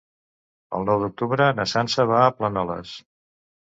[0.77, 3.01] El nou d'octubre na Sança va a Planoles.